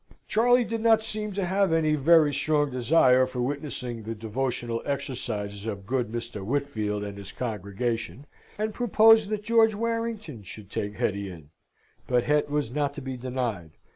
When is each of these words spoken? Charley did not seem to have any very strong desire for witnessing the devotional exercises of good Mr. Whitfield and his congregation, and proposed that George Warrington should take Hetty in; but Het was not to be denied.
Charley 0.27 0.63
did 0.63 0.81
not 0.81 1.03
seem 1.03 1.31
to 1.33 1.45
have 1.45 1.71
any 1.71 1.93
very 1.93 2.33
strong 2.33 2.71
desire 2.71 3.27
for 3.27 3.39
witnessing 3.39 4.01
the 4.01 4.15
devotional 4.15 4.81
exercises 4.83 5.67
of 5.67 5.85
good 5.85 6.11
Mr. 6.11 6.43
Whitfield 6.43 7.03
and 7.03 7.19
his 7.19 7.31
congregation, 7.31 8.25
and 8.57 8.73
proposed 8.73 9.29
that 9.29 9.43
George 9.43 9.75
Warrington 9.75 10.41
should 10.41 10.71
take 10.71 10.95
Hetty 10.95 11.29
in; 11.29 11.51
but 12.07 12.23
Het 12.23 12.49
was 12.49 12.71
not 12.71 12.95
to 12.95 13.01
be 13.03 13.15
denied. 13.15 13.73